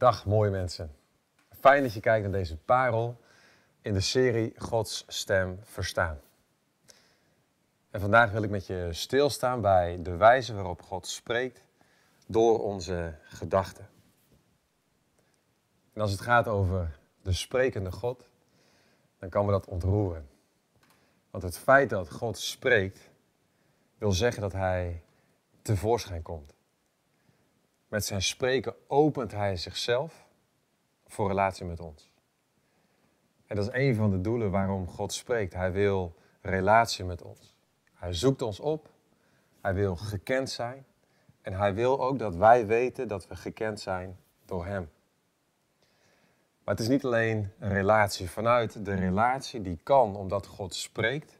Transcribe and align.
Dag 0.00 0.26
mooie 0.26 0.50
mensen. 0.50 0.96
Fijn 1.58 1.82
dat 1.82 1.92
je 1.92 2.00
kijkt 2.00 2.22
naar 2.22 2.38
deze 2.38 2.56
parel 2.56 3.20
in 3.80 3.92
de 3.92 4.00
serie 4.00 4.54
Gods 4.56 5.04
stem 5.06 5.58
verstaan. 5.62 6.20
En 7.90 8.00
vandaag 8.00 8.30
wil 8.30 8.42
ik 8.42 8.50
met 8.50 8.66
je 8.66 8.88
stilstaan 8.90 9.60
bij 9.60 10.02
de 10.02 10.16
wijze 10.16 10.54
waarop 10.54 10.82
God 10.82 11.06
spreekt 11.06 11.64
door 12.26 12.62
onze 12.62 13.14
gedachten. 13.24 13.88
En 15.92 16.00
als 16.00 16.10
het 16.10 16.20
gaat 16.20 16.48
over 16.48 16.98
de 17.22 17.32
sprekende 17.32 17.92
God, 17.92 18.28
dan 19.18 19.28
kan 19.28 19.44
me 19.44 19.50
dat 19.50 19.66
ontroeren. 19.66 20.28
Want 21.30 21.44
het 21.44 21.58
feit 21.58 21.90
dat 21.90 22.10
God 22.10 22.38
spreekt, 22.38 23.10
wil 23.98 24.12
zeggen 24.12 24.42
dat 24.42 24.52
Hij 24.52 25.02
tevoorschijn 25.62 26.22
komt. 26.22 26.58
Met 27.90 28.04
zijn 28.04 28.22
spreken 28.22 28.74
opent 28.86 29.32
Hij 29.32 29.56
zichzelf 29.56 30.26
voor 31.06 31.28
relatie 31.28 31.66
met 31.66 31.80
ons. 31.80 32.12
En 33.46 33.56
dat 33.56 33.68
is 33.68 33.72
een 33.72 33.94
van 33.94 34.10
de 34.10 34.20
doelen 34.20 34.50
waarom 34.50 34.86
God 34.86 35.12
spreekt. 35.12 35.54
Hij 35.54 35.72
wil 35.72 36.14
relatie 36.40 37.04
met 37.04 37.22
ons. 37.22 37.56
Hij 37.94 38.12
zoekt 38.12 38.42
ons 38.42 38.60
op. 38.60 38.90
Hij 39.60 39.74
wil 39.74 39.96
gekend 39.96 40.50
zijn. 40.50 40.84
En 41.42 41.52
hij 41.52 41.74
wil 41.74 42.00
ook 42.00 42.18
dat 42.18 42.36
wij 42.36 42.66
weten 42.66 43.08
dat 43.08 43.26
we 43.28 43.36
gekend 43.36 43.80
zijn 43.80 44.18
door 44.44 44.66
Hem. 44.66 44.90
Maar 46.64 46.74
het 46.74 46.80
is 46.80 46.88
niet 46.88 47.04
alleen 47.04 47.52
een 47.58 47.72
relatie. 47.72 48.30
Vanuit 48.30 48.84
de 48.84 48.94
relatie 48.94 49.62
die 49.62 49.78
kan 49.82 50.16
omdat 50.16 50.46
God 50.46 50.74
spreekt, 50.74 51.38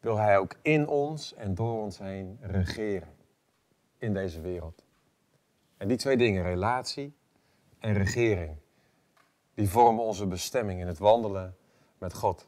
wil 0.00 0.16
Hij 0.16 0.38
ook 0.38 0.54
in 0.62 0.88
ons 0.88 1.34
en 1.34 1.54
door 1.54 1.82
ons 1.82 1.98
heen 1.98 2.38
regeren 2.40 3.14
in 3.98 4.14
deze 4.14 4.40
wereld. 4.40 4.88
En 5.80 5.88
die 5.88 5.96
twee 5.96 6.16
dingen, 6.16 6.42
relatie 6.42 7.14
en 7.78 7.92
regering, 7.92 8.56
die 9.54 9.68
vormen 9.68 10.04
onze 10.04 10.26
bestemming 10.26 10.80
in 10.80 10.86
het 10.86 10.98
wandelen 10.98 11.56
met 11.98 12.14
God. 12.14 12.46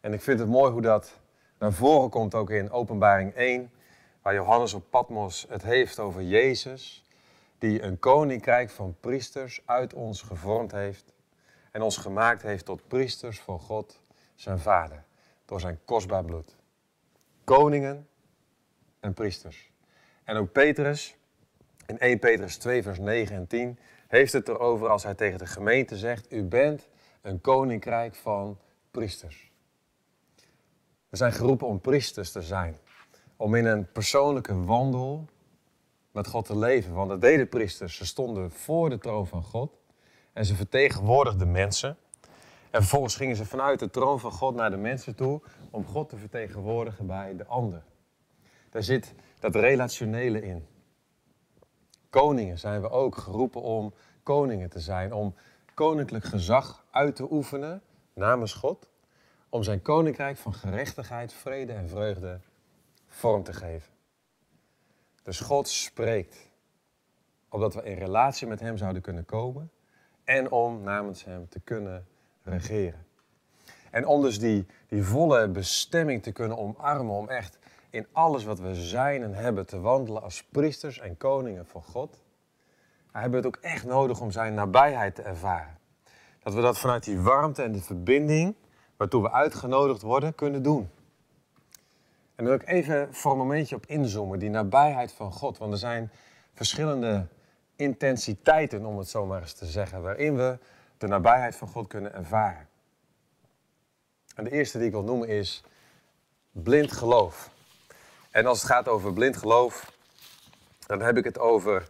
En 0.00 0.12
ik 0.12 0.20
vind 0.22 0.38
het 0.38 0.48
mooi 0.48 0.72
hoe 0.72 0.80
dat 0.80 1.20
naar 1.58 1.72
voren 1.72 2.10
komt 2.10 2.34
ook 2.34 2.50
in 2.50 2.70
Openbaring 2.70 3.34
1, 3.34 3.70
waar 4.22 4.34
Johannes 4.34 4.74
op 4.74 4.84
Patmos 4.90 5.46
het 5.48 5.62
heeft 5.62 5.98
over 5.98 6.22
Jezus, 6.22 7.04
die 7.58 7.82
een 7.82 7.98
koninkrijk 7.98 8.70
van 8.70 8.96
priesters 9.00 9.62
uit 9.64 9.94
ons 9.94 10.22
gevormd 10.22 10.72
heeft 10.72 11.12
en 11.70 11.82
ons 11.82 11.96
gemaakt 11.96 12.42
heeft 12.42 12.64
tot 12.64 12.88
priesters 12.88 13.40
voor 13.40 13.60
God, 13.60 14.00
zijn 14.34 14.58
Vader, 14.58 15.04
door 15.44 15.60
zijn 15.60 15.78
kostbaar 15.84 16.24
bloed. 16.24 16.56
Koningen 17.44 18.08
en 19.00 19.14
priesters. 19.14 19.70
En 20.24 20.36
ook 20.36 20.52
Petrus, 20.52 21.16
in 21.92 21.98
1 21.98 22.18
Petrus 22.18 22.56
2, 22.56 22.82
vers 22.82 22.98
9 22.98 23.36
en 23.36 23.46
10, 23.46 23.78
heeft 24.08 24.32
het 24.32 24.48
erover 24.48 24.88
als 24.88 25.02
hij 25.02 25.14
tegen 25.14 25.38
de 25.38 25.46
gemeente 25.46 25.96
zegt, 25.96 26.32
u 26.32 26.42
bent 26.42 26.88
een 27.22 27.40
koninkrijk 27.40 28.14
van 28.14 28.58
priesters. 28.90 29.50
We 31.08 31.16
zijn 31.16 31.32
geroepen 31.32 31.66
om 31.66 31.80
priesters 31.80 32.32
te 32.32 32.42
zijn. 32.42 32.78
Om 33.36 33.54
in 33.54 33.64
een 33.64 33.92
persoonlijke 33.92 34.64
wandel 34.64 35.28
met 36.12 36.26
God 36.26 36.44
te 36.44 36.58
leven. 36.58 36.94
Want 36.94 37.08
dat 37.08 37.20
deden 37.20 37.48
priesters. 37.48 37.96
Ze 37.96 38.06
stonden 38.06 38.50
voor 38.50 38.90
de 38.90 38.98
troon 38.98 39.26
van 39.26 39.42
God. 39.42 39.78
En 40.32 40.44
ze 40.44 40.54
vertegenwoordigden 40.54 41.50
mensen. 41.50 41.96
En 42.70 42.80
vervolgens 42.80 43.16
gingen 43.16 43.36
ze 43.36 43.44
vanuit 43.44 43.78
de 43.78 43.90
troon 43.90 44.20
van 44.20 44.32
God 44.32 44.54
naar 44.54 44.70
de 44.70 44.76
mensen 44.76 45.14
toe. 45.14 45.40
Om 45.70 45.86
God 45.86 46.08
te 46.08 46.16
vertegenwoordigen 46.16 47.06
bij 47.06 47.36
de 47.36 47.46
ander. 47.46 47.82
Daar 48.70 48.82
zit 48.82 49.14
dat 49.40 49.54
relationele 49.54 50.42
in. 50.42 50.66
Koningen 52.12 52.58
zijn 52.58 52.80
we 52.80 52.90
ook 52.90 53.16
geroepen 53.16 53.62
om 53.62 53.94
koningen 54.22 54.70
te 54.70 54.80
zijn. 54.80 55.12
Om 55.12 55.34
koninklijk 55.74 56.24
gezag 56.24 56.84
uit 56.90 57.16
te 57.16 57.32
oefenen 57.32 57.82
namens 58.14 58.52
God 58.52 58.88
om 59.48 59.62
zijn 59.62 59.82
koninkrijk 59.82 60.36
van 60.36 60.54
gerechtigheid, 60.54 61.32
vrede 61.32 61.72
en 61.72 61.88
vreugde 61.88 62.40
vorm 63.06 63.42
te 63.42 63.52
geven. 63.52 63.92
Dus 65.22 65.40
God 65.40 65.68
spreekt, 65.68 66.50
opdat 67.48 67.74
we 67.74 67.82
in 67.82 67.98
relatie 67.98 68.46
met 68.46 68.60
Hem 68.60 68.76
zouden 68.76 69.02
kunnen 69.02 69.24
komen 69.24 69.70
en 70.24 70.50
om 70.50 70.82
namens 70.82 71.24
Hem 71.24 71.48
te 71.48 71.60
kunnen 71.60 72.06
regeren. 72.42 73.06
En 73.90 74.06
om 74.06 74.22
dus 74.22 74.38
die, 74.38 74.66
die 74.88 75.04
volle 75.04 75.48
bestemming 75.48 76.22
te 76.22 76.32
kunnen 76.32 76.58
omarmen, 76.58 77.14
om 77.14 77.28
echt 77.28 77.58
in 77.92 78.06
alles 78.12 78.44
wat 78.44 78.58
we 78.58 78.74
zijn 78.74 79.22
en 79.22 79.34
hebben 79.34 79.66
te 79.66 79.80
wandelen 79.80 80.22
als 80.22 80.44
priesters 80.44 80.98
en 80.98 81.16
koningen 81.16 81.66
van 81.66 81.82
God, 81.82 82.22
hebben 83.10 83.30
we 83.30 83.36
het 83.36 83.56
ook 83.56 83.62
echt 83.62 83.84
nodig 83.84 84.20
om 84.20 84.30
Zijn 84.30 84.54
nabijheid 84.54 85.14
te 85.14 85.22
ervaren. 85.22 85.78
Dat 86.42 86.54
we 86.54 86.60
dat 86.60 86.78
vanuit 86.78 87.04
die 87.04 87.20
warmte 87.20 87.62
en 87.62 87.72
de 87.72 87.82
verbinding 87.82 88.54
waartoe 88.96 89.22
we 89.22 89.30
uitgenodigd 89.30 90.02
worden, 90.02 90.34
kunnen 90.34 90.62
doen. 90.62 90.90
En 92.34 92.44
dan 92.44 92.46
wil 92.46 92.54
ik 92.54 92.68
even 92.68 93.14
voor 93.14 93.32
een 93.32 93.38
momentje 93.38 93.76
op 93.76 93.86
inzoomen, 93.86 94.38
die 94.38 94.50
nabijheid 94.50 95.12
van 95.12 95.32
God. 95.32 95.58
Want 95.58 95.72
er 95.72 95.78
zijn 95.78 96.10
verschillende 96.54 97.26
intensiteiten, 97.76 98.84
om 98.84 98.98
het 98.98 99.08
zo 99.08 99.26
maar 99.26 99.40
eens 99.40 99.52
te 99.52 99.66
zeggen, 99.66 100.02
waarin 100.02 100.36
we 100.36 100.58
de 100.98 101.06
nabijheid 101.06 101.56
van 101.56 101.68
God 101.68 101.86
kunnen 101.86 102.14
ervaren. 102.14 102.68
En 104.34 104.44
de 104.44 104.50
eerste 104.50 104.78
die 104.78 104.86
ik 104.86 104.92
wil 104.92 105.02
noemen 105.02 105.28
is 105.28 105.64
blind 106.50 106.92
geloof. 106.92 107.50
En 108.32 108.46
als 108.46 108.62
het 108.62 108.70
gaat 108.70 108.88
over 108.88 109.12
blind 109.12 109.36
geloof, 109.36 109.92
dan 110.86 111.00
heb 111.00 111.16
ik 111.16 111.24
het 111.24 111.38
over 111.38 111.88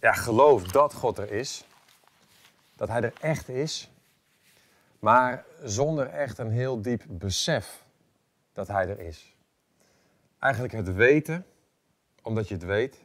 ja, 0.00 0.12
geloof 0.12 0.62
dat 0.62 0.94
God 0.94 1.18
er 1.18 1.32
is. 1.32 1.64
Dat 2.76 2.88
Hij 2.88 3.02
er 3.02 3.12
echt 3.20 3.48
is 3.48 3.90
maar 5.00 5.44
zonder 5.62 6.06
echt 6.06 6.38
een 6.38 6.50
heel 6.50 6.82
diep 6.82 7.04
besef 7.08 7.84
dat 8.52 8.68
Hij 8.68 8.88
er 8.88 9.00
is. 9.00 9.34
Eigenlijk 10.38 10.72
het 10.72 10.94
weten, 10.94 11.46
omdat 12.22 12.48
je 12.48 12.54
het 12.54 12.64
weet, 12.64 13.04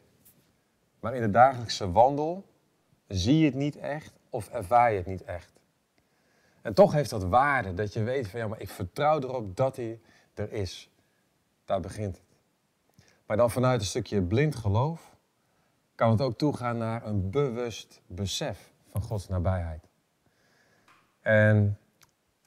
maar 0.99 1.15
in 1.15 1.21
de 1.21 1.31
dagelijkse 1.31 1.91
wandel 1.91 2.45
zie 3.07 3.39
je 3.39 3.45
het 3.45 3.53
niet 3.53 3.77
echt 3.77 4.13
of 4.29 4.49
ervaar 4.49 4.91
je 4.91 4.97
het 4.97 5.05
niet 5.05 5.23
echt. 5.23 5.53
En 6.61 6.73
toch 6.73 6.91
heeft 6.91 7.09
dat 7.09 7.23
waarde 7.23 7.73
dat 7.73 7.93
je 7.93 8.03
weet 8.03 8.27
van 8.27 8.39
ja, 8.39 8.47
maar 8.47 8.61
ik 8.61 8.69
vertrouw 8.69 9.19
erop 9.19 9.55
dat 9.55 9.75
hij 9.75 9.99
er 10.33 10.51
is. 10.51 10.89
Daar 11.65 11.79
begint. 11.79 12.21
Maar 13.25 13.37
dan 13.37 13.51
vanuit 13.51 13.79
een 13.79 13.85
stukje 13.85 14.21
blind 14.21 14.55
geloof 14.55 15.15
kan 15.95 16.11
het 16.11 16.21
ook 16.21 16.37
toegaan 16.37 16.77
naar 16.77 17.05
een 17.05 17.29
bewust 17.29 18.01
besef 18.07 18.71
van 18.91 19.01
Gods 19.01 19.27
nabijheid. 19.27 19.87
En 21.21 21.77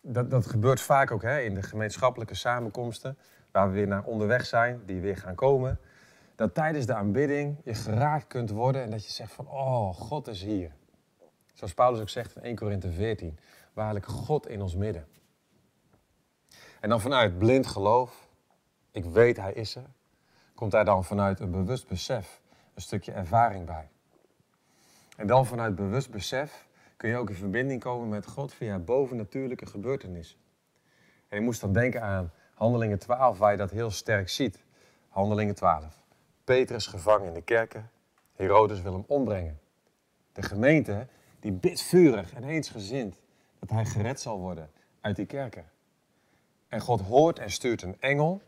dat, 0.01 0.31
dat 0.31 0.47
gebeurt 0.47 0.81
vaak 0.81 1.11
ook 1.11 1.23
hè, 1.23 1.41
in 1.41 1.55
de 1.55 1.63
gemeenschappelijke 1.63 2.35
samenkomsten, 2.35 3.19
waar 3.51 3.69
we 3.69 3.75
weer 3.75 3.87
naar 3.87 4.05
onderweg 4.05 4.47
zijn, 4.47 4.83
die 4.87 5.01
weer 5.01 5.17
gaan 5.17 5.35
komen. 5.35 5.81
Dat 6.35 6.55
tijdens 6.55 6.87
de 6.87 6.95
aanbidding 6.95 7.57
je 7.65 7.75
geraakt 7.75 8.27
kunt 8.27 8.51
worden 8.51 8.83
en 8.83 8.91
dat 8.91 9.05
je 9.05 9.13
zegt 9.13 9.33
van, 9.33 9.49
oh, 9.49 9.95
God 9.95 10.29
is 10.29 10.43
hier. 10.43 10.73
Zoals 11.55 11.75
Paulus 11.75 12.01
ook 12.01 12.09
zegt 12.09 12.37
in 12.37 12.43
1 12.43 12.57
Korinthe 12.57 12.93
14, 12.93 13.39
waarlijk 13.73 14.07
God 14.07 14.49
in 14.49 14.63
ons 14.63 14.75
midden. 14.75 15.07
En 16.81 16.89
dan 16.89 17.01
vanuit 17.01 17.39
blind 17.39 17.67
geloof, 17.67 18.29
ik 18.91 19.05
weet 19.05 19.37
hij 19.37 19.53
is 19.53 19.75
er, 19.75 19.91
komt 20.59 20.71
daar 20.71 20.85
dan 20.85 21.05
vanuit 21.05 21.41
een 21.41 21.51
bewust 21.51 21.89
besef 21.89 22.41
een 22.75 22.83
stukje 22.83 23.13
ervaring 23.13 23.67
bij. 23.67 23.89
En 25.17 25.27
dan 25.27 25.47
vanuit 25.47 25.75
bewust 25.75 26.11
besef 26.11 26.67
kun 26.97 27.09
je 27.09 27.17
ook 27.17 27.29
in 27.29 27.35
verbinding 27.35 27.81
komen 27.81 28.09
met 28.09 28.27
God 28.27 28.55
via 28.55 28.79
bovennatuurlijke 28.79 29.67
gebeurtenissen. 29.67 30.39
En 31.29 31.39
je 31.39 31.45
moest 31.45 31.61
dan 31.61 31.73
denken 31.73 32.03
aan 32.03 32.33
Handelingen 32.55 32.99
12, 32.99 33.39
waar 33.39 33.51
je 33.51 33.57
dat 33.57 33.71
heel 33.71 33.91
sterk 33.91 34.29
ziet. 34.29 34.63
Handelingen 35.09 35.55
12. 35.55 36.03
Petrus 36.45 36.87
gevangen 36.87 37.27
in 37.27 37.35
de 37.35 37.43
kerken. 37.43 37.91
Herodes 38.33 38.83
wil 38.83 38.93
hem 38.93 39.05
ombrengen. 39.07 39.61
De 40.33 40.43
gemeente 40.43 41.07
die 41.41 41.53
bidt 41.53 41.83
vurig 41.83 42.33
en 42.33 42.45
eensgezind 42.45 43.21
dat 43.59 43.71
hij 43.71 43.85
gered 43.85 44.21
zal 44.21 44.39
worden 44.39 44.71
uit 45.01 45.17
die 45.17 45.27
kerken. 45.27 45.65
En 46.69 46.81
God 46.81 47.01
hoort 47.01 47.39
en 47.39 47.51
stuurt 47.51 47.83
een 47.83 47.97
engel. 48.01 48.43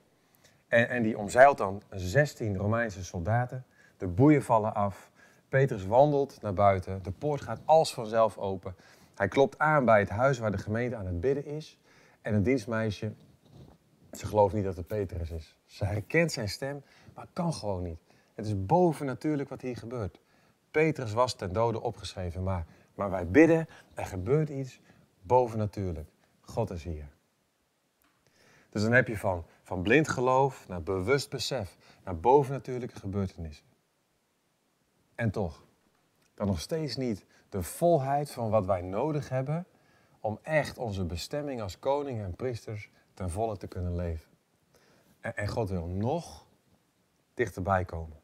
En, 0.71 0.89
en 0.89 1.03
die 1.03 1.19
omzeilt 1.19 1.59
dan 1.59 1.83
16 1.91 2.57
Romeinse 2.57 3.05
soldaten. 3.05 3.65
De 3.97 4.07
boeien 4.07 4.43
vallen 4.43 4.75
af. 4.75 5.11
Petrus 5.49 5.87
wandelt 5.87 6.39
naar 6.43 6.55
buiten. 6.55 7.03
De 7.03 7.11
poort 7.11 7.41
gaat 7.41 7.61
als 7.65 7.95
vanzelf 7.95 8.39
open. 8.39 8.75
Hij 9.15 9.29
klopt 9.29 9.59
aan 9.59 9.85
bij 9.85 9.99
het 9.99 10.09
huis 10.09 10.39
waar 10.39 10.51
de 10.51 10.59
gemeente 10.59 10.97
aan 10.97 11.07
het 11.07 11.21
bidden 11.21 11.45
is. 11.47 11.79
En 12.23 12.35
een 12.35 12.43
dienstmeisje, 12.43 13.13
ze 14.13 14.27
gelooft 14.27 14.55
niet 14.55 14.65
dat 14.65 14.77
het 14.77 14.87
Petrus 14.87 15.31
is. 15.31 15.57
Ze 15.67 15.85
herkent 15.85 16.33
zijn 16.33 16.49
stem, 16.49 16.83
maar 17.15 17.27
kan 17.33 17.53
gewoon 17.53 17.83
niet. 17.83 18.01
Het 18.35 18.47
is 18.47 18.67
bovennatuurlijk 18.67 19.49
wat 19.49 19.61
hier 19.61 19.77
gebeurt. 19.77 20.21
Petrus 20.71 21.13
was 21.13 21.35
ten 21.35 21.53
dode 21.53 21.81
opgeschreven, 21.81 22.43
maar, 22.43 22.67
maar 22.95 23.11
wij 23.11 23.27
bidden, 23.27 23.69
er 23.95 24.07
gebeurt 24.07 24.49
iets 24.49 24.81
bovennatuurlijk. 25.23 26.09
God 26.41 26.71
is 26.71 26.85
hier. 26.85 27.09
Dus 28.71 28.83
dan 28.83 28.93
heb 28.93 29.09
je 29.09 29.17
van, 29.17 29.45
van 29.71 29.83
blind 29.83 30.09
geloof 30.09 30.69
naar 30.69 30.83
bewust 30.83 31.31
besef, 31.31 31.77
naar 32.05 32.21
bovennatuurlijke 32.21 32.99
gebeurtenissen. 32.99 33.65
En 35.15 35.31
toch, 35.31 35.65
dan 36.35 36.47
nog 36.47 36.61
steeds 36.61 36.97
niet 36.97 37.25
de 37.49 37.63
volheid 37.63 38.31
van 38.31 38.51
wat 38.51 38.67
wij 38.67 38.81
nodig 38.81 39.29
hebben 39.29 39.67
om 40.21 40.39
echt 40.43 40.79
onze 40.79 41.05
bestemming 41.05 41.61
als 41.61 41.79
koning 41.79 42.23
en 42.23 42.35
priesters 42.35 42.91
ten 43.15 43.31
volle 43.31 43.57
te 43.57 43.67
kunnen 43.67 43.97
leven. 43.97 44.31
En, 45.21 45.37
en 45.37 45.49
God 45.49 45.71
wil 45.71 45.87
nog 45.87 46.47
dichterbij 47.35 47.85
komen. 47.85 48.21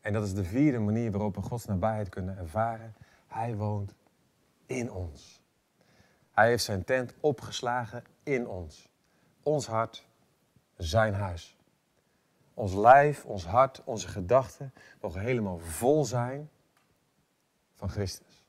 En 0.00 0.12
dat 0.12 0.24
is 0.24 0.34
de 0.34 0.44
vierde 0.44 0.78
manier 0.78 1.10
waarop 1.10 1.34
we 1.34 1.42
Gods 1.42 1.64
nabijheid 1.64 2.08
kunnen 2.08 2.38
ervaren. 2.38 2.94
Hij 3.26 3.56
woont 3.56 3.94
in 4.66 4.92
ons. 4.92 5.42
Hij 6.30 6.48
heeft 6.48 6.64
zijn 6.64 6.84
tent 6.84 7.14
opgeslagen 7.20 8.04
in 8.22 8.48
ons. 8.48 8.88
Ons 9.42 9.66
hart, 9.66 10.08
zijn 10.84 11.14
huis. 11.14 11.56
Ons 12.54 12.74
lijf, 12.74 13.24
ons 13.24 13.46
hart, 13.46 13.82
onze 13.84 14.08
gedachten 14.08 14.74
mogen 15.00 15.20
helemaal 15.20 15.58
vol 15.58 16.04
zijn 16.04 16.50
van 17.74 17.90
Christus. 17.90 18.44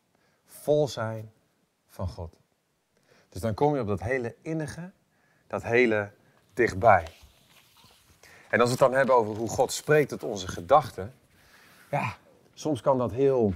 Vol 0.45 0.87
zijn 0.87 1.31
van 1.87 2.07
God. 2.07 2.39
Dus 3.29 3.41
dan 3.41 3.53
kom 3.53 3.75
je 3.75 3.81
op 3.81 3.87
dat 3.87 4.01
hele 4.01 4.35
innige, 4.41 4.91
dat 5.47 5.63
hele 5.63 6.11
dichtbij. 6.53 7.07
En 8.49 8.59
als 8.59 8.69
we 8.69 8.75
het 8.75 8.79
dan 8.79 8.93
hebben 8.93 9.15
over 9.15 9.35
hoe 9.35 9.49
God 9.49 9.71
spreekt 9.71 10.09
tot 10.09 10.23
onze 10.23 10.47
gedachten, 10.47 11.13
ja, 11.91 12.15
soms 12.53 12.81
kan 12.81 12.97
dat 12.97 13.11
heel 13.11 13.53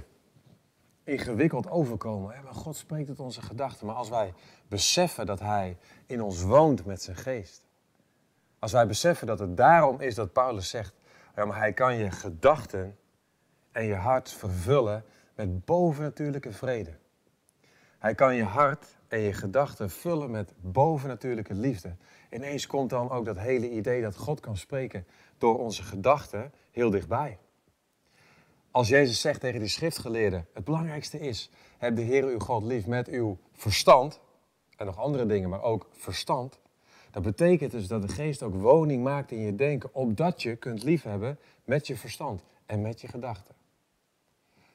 ingewikkeld 1.04 1.70
overkomen. 1.70 2.42
Maar 2.44 2.54
God 2.54 2.76
spreekt 2.76 3.06
tot 3.06 3.20
onze 3.20 3.42
gedachten. 3.42 3.86
Maar 3.86 3.96
als 3.96 4.08
wij 4.08 4.34
beseffen 4.68 5.26
dat 5.26 5.40
Hij 5.40 5.76
in 6.06 6.22
ons 6.22 6.42
woont 6.42 6.84
met 6.84 7.02
zijn 7.02 7.16
geest. 7.16 7.65
Als 8.58 8.72
wij 8.72 8.86
beseffen 8.86 9.26
dat 9.26 9.38
het 9.38 9.56
daarom 9.56 10.00
is 10.00 10.14
dat 10.14 10.32
Paulus 10.32 10.68
zegt, 10.68 10.94
ja, 11.36 11.44
maar 11.44 11.58
Hij 11.58 11.72
kan 11.72 11.96
je 11.96 12.10
gedachten 12.10 12.96
en 13.72 13.84
je 13.84 13.94
hart 13.94 14.32
vervullen 14.32 15.04
met 15.34 15.64
bovennatuurlijke 15.64 16.52
vrede. 16.52 16.94
Hij 17.98 18.14
kan 18.14 18.34
je 18.34 18.44
hart 18.44 18.96
en 19.08 19.18
je 19.18 19.32
gedachten 19.32 19.90
vullen 19.90 20.30
met 20.30 20.52
bovennatuurlijke 20.60 21.54
liefde. 21.54 21.96
Ineens 22.30 22.66
komt 22.66 22.90
dan 22.90 23.10
ook 23.10 23.24
dat 23.24 23.38
hele 23.38 23.70
idee 23.70 24.02
dat 24.02 24.16
God 24.16 24.40
kan 24.40 24.56
spreken 24.56 25.06
door 25.38 25.58
onze 25.58 25.82
gedachten 25.82 26.52
heel 26.70 26.90
dichtbij. 26.90 27.38
Als 28.70 28.88
Jezus 28.88 29.20
zegt 29.20 29.40
tegen 29.40 29.60
die 29.60 29.68
schriftgeleerden, 29.68 30.46
het 30.52 30.64
belangrijkste 30.64 31.18
is, 31.18 31.50
heb 31.78 31.96
de 31.96 32.02
Heer 32.02 32.24
uw 32.24 32.38
God 32.38 32.62
lief 32.62 32.86
met 32.86 33.08
uw 33.08 33.38
verstand, 33.52 34.20
en 34.76 34.86
nog 34.86 34.98
andere 34.98 35.26
dingen, 35.26 35.48
maar 35.48 35.62
ook 35.62 35.88
verstand. 35.92 36.58
Dat 37.16 37.24
betekent 37.24 37.70
dus 37.70 37.86
dat 37.86 38.02
de 38.02 38.08
geest 38.08 38.42
ook 38.42 38.54
woning 38.54 39.02
maakt 39.02 39.30
in 39.30 39.38
je 39.38 39.54
denken, 39.54 39.94
opdat 39.94 40.42
je 40.42 40.56
kunt 40.56 40.82
liefhebben 40.82 41.38
met 41.64 41.86
je 41.86 41.96
verstand 41.96 42.42
en 42.66 42.82
met 42.82 43.00
je 43.00 43.08
gedachten. 43.08 43.54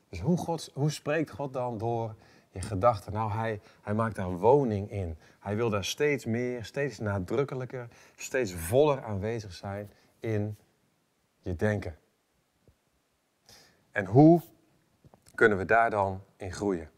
Dus 0.10 0.20
hoe, 0.20 0.38
God, 0.38 0.72
hoe 0.74 0.92
spreekt 0.92 1.32
God 1.32 1.54
dan 1.54 1.78
door 1.78 2.16
je 2.52 2.62
gedachten? 2.62 3.14
Nou, 3.14 3.32
hij, 3.32 3.62
hij 3.82 3.94
maakt 3.94 4.16
daar 4.16 4.38
woning 4.38 4.92
in. 4.92 5.18
Hij 5.40 5.56
wil 5.56 5.70
daar 5.70 5.86
steeds 5.86 6.26
meer, 6.26 6.66
steeds 6.66 7.00
nadrukkelijker, 7.00 7.88
steeds 8.16 8.54
voller 8.54 9.04
aanwezig 9.04 9.54
zijn 9.54 9.92
in 10.20 10.58
je 11.40 11.56
denken. 11.56 11.98
En 13.92 14.06
hoe 14.06 14.42
kunnen 15.36 15.58
we 15.58 15.66
daar 15.66 15.90
dan 15.90 16.24
in 16.38 16.52
groeien? 16.52 16.90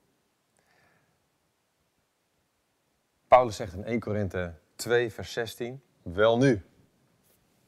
Paulus 3.28 3.56
zegt 3.56 3.74
in 3.74 3.84
1 3.84 4.00
Korinthe 4.00 4.62
2, 4.83 5.12
vers 5.12 5.33
16, 5.33 5.81
wel 6.01 6.38
nu, 6.38 6.62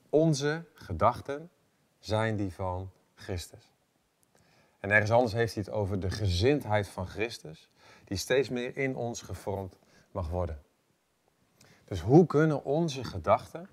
onze 0.10 0.66
gedachten 0.74 1.50
zijn 2.00 2.36
die 2.36 2.54
van 2.54 2.92
Christus. 3.14 3.74
En 4.80 4.92
ergens 4.92 5.12
anders 5.12 5.34
heeft 5.34 5.54
hij 5.54 5.64
het 5.66 5.74
over 5.74 6.00
de 6.00 6.10
gezindheid 6.10 6.88
van 6.88 7.08
Christus, 7.08 7.70
die 8.04 8.18
steeds 8.18 8.50
meer 8.50 8.78
in 8.78 8.96
ons 8.96 9.22
gevormd 9.22 9.78
mag 10.12 10.30
worden. 10.30 10.62
Dus 11.86 12.02
hoe 12.02 12.26
kunnen 12.26 12.64
onze 12.64 13.04
gedachten 13.04 13.70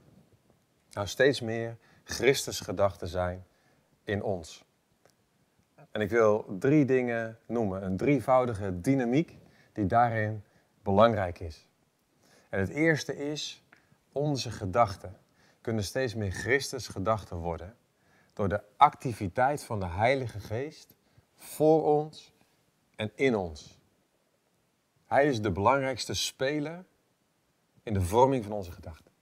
nou 0.91 1.07
steeds 1.07 1.41
meer 1.41 1.77
Christus 2.05 2.61
gedachten 2.61 3.09
zijn 3.09 3.47
in 4.05 4.23
ons? 4.23 4.65
En 5.91 6.01
ik 6.01 6.11
wil 6.11 6.57
drie 6.59 6.85
dingen 6.85 7.39
noemen, 7.47 7.85
een 7.85 7.97
drievoudige 7.97 8.81
dynamiek 8.81 9.39
die 9.73 9.87
daarin 9.87 10.45
belangrijk 10.83 11.41
is. 11.41 11.67
En 12.53 12.61
het 12.61 12.69
eerste 12.69 13.17
is, 13.17 13.63
onze 14.13 14.51
gedachten 14.51 15.17
kunnen 15.61 15.85
steeds 15.85 16.15
meer 16.15 16.31
Christus 16.31 16.89
gedachten 16.89 17.37
worden 17.37 17.77
door 18.33 18.49
de 18.49 18.63
activiteit 18.77 19.65
van 19.65 19.81
de 19.81 19.87
Heilige 19.87 20.41
Geest 20.41 20.95
voor 21.37 21.85
ons 21.85 22.35
en 22.97 23.13
in 23.15 23.37
ons. 23.37 23.79
Hij 25.07 25.27
is 25.27 25.41
de 25.41 25.51
belangrijkste 25.51 26.15
speler 26.15 26.85
in 27.83 27.95
de 27.95 28.01
vorming 28.01 28.45
van 28.45 28.53
onze 28.53 28.73
gedachten. 28.73 29.13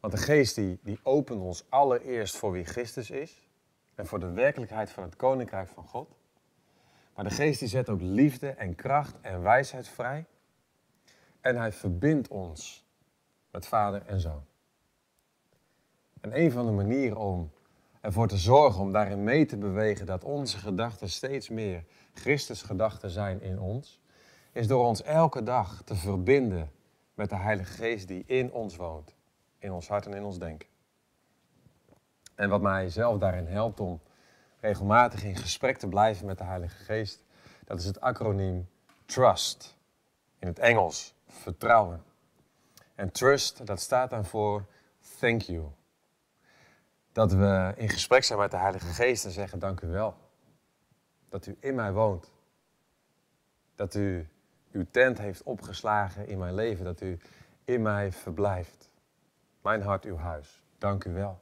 Want 0.00 0.12
de 0.12 0.18
geest 0.18 0.54
die, 0.54 0.78
die 0.82 1.00
opent 1.02 1.40
ons 1.40 1.64
allereerst 1.68 2.36
voor 2.36 2.52
wie 2.52 2.64
Christus 2.64 3.10
is 3.10 3.48
en 3.94 4.06
voor 4.06 4.20
de 4.20 4.30
werkelijkheid 4.30 4.90
van 4.90 5.02
het 5.02 5.16
koninkrijk 5.16 5.68
van 5.68 5.84
God. 5.84 6.16
Maar 7.14 7.24
de 7.24 7.30
geest 7.30 7.58
die 7.58 7.68
zet 7.68 7.88
ook 7.88 8.00
liefde 8.00 8.50
en 8.50 8.74
kracht 8.74 9.20
en 9.20 9.42
wijsheid 9.42 9.88
vrij. 9.88 10.26
En 11.44 11.56
hij 11.56 11.72
verbindt 11.72 12.28
ons 12.28 12.86
met 13.50 13.66
vader 13.66 14.02
en 14.06 14.20
zoon. 14.20 14.44
En 16.20 16.40
een 16.40 16.52
van 16.52 16.66
de 16.66 16.72
manieren 16.72 17.16
om 17.16 17.50
ervoor 18.00 18.28
te 18.28 18.36
zorgen, 18.36 18.80
om 18.80 18.92
daarin 18.92 19.24
mee 19.24 19.46
te 19.46 19.56
bewegen 19.56 20.06
dat 20.06 20.24
onze 20.24 20.58
gedachten 20.58 21.10
steeds 21.10 21.48
meer 21.48 21.84
Christus 22.14 22.62
gedachten 22.62 23.10
zijn 23.10 23.40
in 23.40 23.58
ons, 23.58 24.00
is 24.52 24.66
door 24.66 24.86
ons 24.86 25.02
elke 25.02 25.42
dag 25.42 25.82
te 25.82 25.94
verbinden 25.94 26.70
met 27.14 27.28
de 27.28 27.36
Heilige 27.36 27.72
Geest 27.72 28.08
die 28.08 28.24
in 28.26 28.52
ons 28.52 28.76
woont, 28.76 29.14
in 29.58 29.72
ons 29.72 29.88
hart 29.88 30.06
en 30.06 30.14
in 30.14 30.24
ons 30.24 30.38
denken. 30.38 30.68
En 32.34 32.48
wat 32.48 32.62
mij 32.62 32.88
zelf 32.88 33.18
daarin 33.18 33.46
helpt 33.46 33.80
om 33.80 34.00
regelmatig 34.60 35.24
in 35.24 35.36
gesprek 35.36 35.76
te 35.76 35.88
blijven 35.88 36.26
met 36.26 36.38
de 36.38 36.44
Heilige 36.44 36.84
Geest, 36.84 37.24
dat 37.64 37.78
is 37.78 37.84
het 37.84 38.00
acroniem 38.00 38.68
TRUST. 39.06 39.76
In 40.38 40.46
het 40.46 40.58
Engels, 40.58 41.13
vertrouwen. 41.34 42.04
En 42.94 43.12
trust, 43.12 43.66
dat 43.66 43.80
staat 43.80 44.10
dan 44.10 44.24
voor 44.24 44.66
thank 45.18 45.42
you. 45.42 45.66
Dat 47.12 47.32
we 47.32 47.72
in 47.76 47.88
gesprek 47.88 48.24
zijn 48.24 48.38
met 48.38 48.50
de 48.50 48.56
Heilige 48.56 48.86
Geest 48.86 49.24
en 49.24 49.30
zeggen 49.30 49.58
dank 49.58 49.80
u 49.80 49.88
wel. 49.88 50.16
Dat 51.28 51.46
u 51.46 51.56
in 51.60 51.74
mij 51.74 51.92
woont. 51.92 52.32
Dat 53.74 53.94
u 53.94 54.28
uw 54.72 54.84
tent 54.90 55.18
heeft 55.18 55.42
opgeslagen 55.42 56.26
in 56.26 56.38
mijn 56.38 56.54
leven. 56.54 56.84
Dat 56.84 57.00
u 57.00 57.18
in 57.64 57.82
mij 57.82 58.12
verblijft. 58.12 58.90
Mijn 59.62 59.82
hart, 59.82 60.04
uw 60.04 60.16
huis. 60.16 60.64
Dank 60.78 61.04
u 61.04 61.12
wel. 61.12 61.40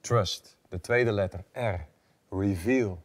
Trust, 0.00 0.56
de 0.68 0.80
tweede 0.80 1.12
letter 1.12 1.44
R. 1.52 1.80
Reveal. 2.30 3.02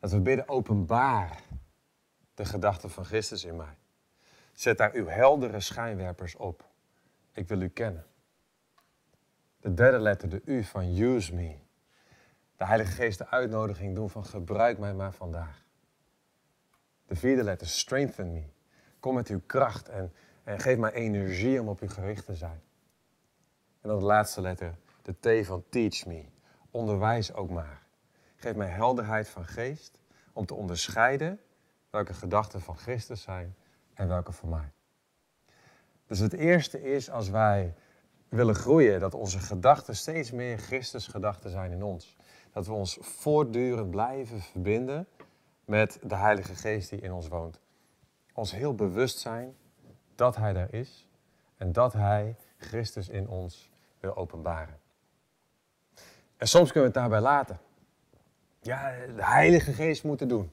Dat 0.00 0.10
we 0.10 0.20
bidden 0.20 0.48
openbaar 0.48 1.42
de 2.34 2.44
gedachten 2.44 2.90
van 2.90 3.04
Christus 3.04 3.44
in 3.44 3.56
mij. 3.56 3.76
Zet 4.60 4.78
daar 4.78 4.92
uw 4.92 5.06
heldere 5.06 5.60
schijnwerpers 5.60 6.36
op. 6.36 6.64
Ik 7.32 7.48
wil 7.48 7.60
u 7.60 7.68
kennen. 7.68 8.06
De 9.60 9.74
derde 9.74 9.98
letter, 9.98 10.28
de 10.28 10.42
U 10.44 10.64
van 10.64 10.96
use 10.96 11.34
me. 11.34 11.56
De 12.56 12.64
Heilige 12.64 12.92
Geest 12.92 13.18
de 13.18 13.28
uitnodiging 13.28 13.94
doen 13.94 14.10
van 14.10 14.24
gebruik 14.24 14.78
mij 14.78 14.94
maar 14.94 15.12
vandaag. 15.12 15.64
De 17.06 17.16
vierde 17.16 17.42
letter, 17.42 17.66
strengthen 17.66 18.32
me. 18.32 18.42
Kom 18.98 19.14
met 19.14 19.28
uw 19.28 19.40
kracht 19.46 19.88
en, 19.88 20.12
en 20.44 20.60
geef 20.60 20.78
mij 20.78 20.92
energie 20.92 21.60
om 21.60 21.68
op 21.68 21.80
u 21.82 21.88
gericht 21.88 22.26
te 22.26 22.34
zijn. 22.34 22.62
En 23.80 23.88
dan 23.88 23.98
de 23.98 24.04
laatste 24.04 24.40
letter, 24.40 24.74
de 25.02 25.42
T 25.42 25.46
van 25.46 25.64
teach 25.68 26.06
me. 26.06 26.24
Onderwijs 26.70 27.32
ook 27.32 27.50
maar. 27.50 27.82
Geef 28.36 28.54
mij 28.54 28.68
helderheid 28.68 29.28
van 29.28 29.44
geest 29.44 30.00
om 30.32 30.46
te 30.46 30.54
onderscheiden 30.54 31.40
welke 31.90 32.14
gedachten 32.14 32.60
van 32.60 32.76
Christus 32.76 33.22
zijn 33.22 33.54
en 34.00 34.08
welke 34.08 34.32
van 34.32 34.48
mij. 34.48 34.72
Dus 36.06 36.18
het 36.18 36.32
eerste 36.32 36.82
is 36.82 37.10
als 37.10 37.28
wij 37.28 37.74
willen 38.28 38.54
groeien, 38.54 39.00
dat 39.00 39.14
onze 39.14 39.38
gedachten 39.38 39.96
steeds 39.96 40.30
meer 40.30 40.58
Christus 40.58 41.06
gedachten 41.06 41.50
zijn 41.50 41.72
in 41.72 41.82
ons. 41.82 42.16
Dat 42.52 42.66
we 42.66 42.72
ons 42.72 42.98
voortdurend 43.00 43.90
blijven 43.90 44.40
verbinden 44.40 45.06
met 45.64 45.98
de 46.02 46.14
Heilige 46.14 46.54
Geest 46.54 46.90
die 46.90 47.00
in 47.00 47.12
ons 47.12 47.28
woont. 47.28 47.60
Ons 48.34 48.52
heel 48.52 48.74
bewust 48.74 49.18
zijn 49.18 49.54
dat 50.14 50.36
Hij 50.36 50.52
daar 50.52 50.72
is 50.72 51.08
en 51.56 51.72
dat 51.72 51.92
Hij 51.92 52.36
Christus 52.58 53.08
in 53.08 53.28
ons 53.28 53.70
wil 54.00 54.16
openbaren. 54.16 54.78
En 56.36 56.48
soms 56.48 56.72
kunnen 56.72 56.92
we 56.92 56.98
het 56.98 57.10
daarbij 57.10 57.30
laten. 57.30 57.60
Ja, 58.60 58.90
de 59.16 59.24
Heilige 59.24 59.72
Geest 59.72 60.04
moet 60.04 60.20
het 60.20 60.28
doen. 60.28 60.50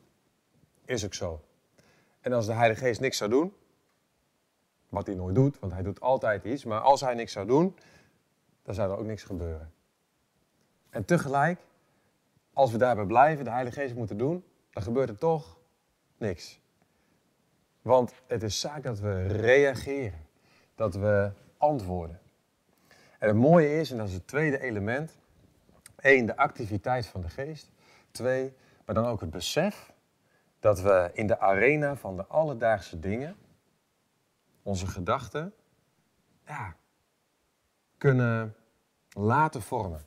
Is 0.85 1.05
ook 1.05 1.13
zo. 1.13 1.41
En 2.27 2.33
als 2.33 2.45
de 2.45 2.53
Heilige 2.53 2.85
Geest 2.85 2.99
niks 2.99 3.17
zou 3.17 3.29
doen, 3.29 3.53
wat 4.89 5.05
hij 5.05 5.15
nooit 5.15 5.35
doet, 5.35 5.59
want 5.59 5.73
hij 5.73 5.81
doet 5.81 6.01
altijd 6.01 6.43
iets, 6.43 6.65
maar 6.65 6.79
als 6.79 7.01
hij 7.01 7.13
niks 7.13 7.31
zou 7.31 7.47
doen, 7.47 7.75
dan 8.63 8.75
zou 8.75 8.91
er 8.91 8.97
ook 8.97 9.05
niks 9.05 9.23
gebeuren. 9.23 9.73
En 10.89 11.05
tegelijk, 11.05 11.59
als 12.53 12.71
we 12.71 12.77
daarbij 12.77 13.05
blijven, 13.05 13.43
de 13.43 13.51
Heilige 13.51 13.79
Geest 13.79 13.95
moeten 13.95 14.17
doen, 14.17 14.43
dan 14.69 14.83
gebeurt 14.83 15.09
er 15.09 15.17
toch 15.17 15.57
niks. 16.17 16.59
Want 17.81 18.13
het 18.25 18.43
is 18.43 18.59
zaak 18.59 18.83
dat 18.83 18.99
we 18.99 19.27
reageren, 19.27 20.25
dat 20.75 20.95
we 20.95 21.31
antwoorden. 21.57 22.19
En 23.19 23.27
het 23.27 23.37
mooie 23.37 23.79
is, 23.79 23.91
en 23.91 23.97
dat 23.97 24.07
is 24.07 24.13
het 24.13 24.27
tweede 24.27 24.61
element, 24.61 25.17
één, 25.95 26.25
de 26.25 26.37
activiteit 26.37 27.05
van 27.05 27.21
de 27.21 27.29
geest. 27.29 27.71
Twee, 28.11 28.53
maar 28.85 28.95
dan 28.95 29.05
ook 29.05 29.21
het 29.21 29.29
besef 29.31 29.95
dat 30.59 30.81
we 30.81 31.09
in 31.13 31.27
de 31.27 31.39
arena 31.39 31.95
van 31.95 32.15
de 32.15 32.25
alledaagse 32.25 32.99
dingen 32.99 33.35
onze 34.63 34.87
gedachten 34.87 35.53
ja, 36.45 36.75
kunnen 37.97 38.55
laten 39.09 39.61
vormen. 39.61 40.01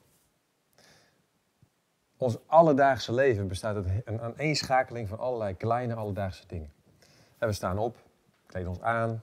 Ons 2.16 2.38
alledaagse 2.46 3.12
leven 3.12 3.48
bestaat 3.48 3.76
uit 3.76 3.86
een 4.04 4.20
aaneenschakeling 4.20 5.08
van 5.08 5.18
allerlei 5.18 5.56
kleine 5.56 5.94
alledaagse 5.94 6.46
dingen. 6.46 6.72
En 7.38 7.48
we 7.48 7.54
staan 7.54 7.78
op, 7.78 7.96
kleden 8.46 8.68
ons 8.68 8.80
aan, 8.80 9.22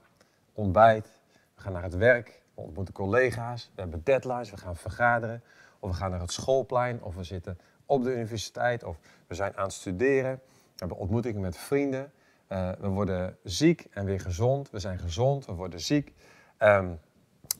ontbijt, 0.52 1.20
we 1.54 1.60
gaan 1.60 1.72
naar 1.72 1.82
het 1.82 1.96
werk, 1.96 2.42
we 2.54 2.60
ontmoeten 2.60 2.94
collega's, 2.94 3.70
we 3.74 3.80
hebben 3.80 4.00
deadlines, 4.04 4.50
we 4.50 4.56
gaan 4.56 4.76
vergaderen, 4.76 5.42
of 5.78 5.90
we 5.90 5.96
gaan 5.96 6.10
naar 6.10 6.20
het 6.20 6.32
schoolplein, 6.32 7.02
of 7.02 7.14
we 7.14 7.24
zitten 7.24 7.58
op 7.86 8.02
de 8.02 8.12
universiteit, 8.12 8.84
of 8.84 8.98
we 9.26 9.34
zijn 9.34 9.56
aan 9.56 9.64
het 9.64 9.72
studeren, 9.72 10.40
we 10.78 10.84
hebben 10.84 10.96
ontmoetingen 10.98 11.40
met 11.40 11.56
vrienden, 11.56 12.12
uh, 12.48 12.70
we 12.80 12.88
worden 12.88 13.36
ziek 13.42 13.86
en 13.90 14.04
weer 14.04 14.20
gezond, 14.20 14.70
we 14.70 14.78
zijn 14.78 14.98
gezond, 14.98 15.46
we 15.46 15.52
worden 15.52 15.80
ziek. 15.80 16.12
Um, 16.58 17.00